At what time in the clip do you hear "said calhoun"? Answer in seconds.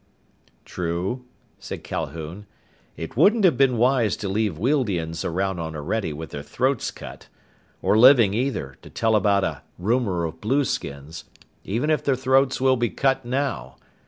1.59-2.47